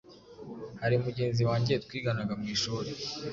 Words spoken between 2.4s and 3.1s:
ishuri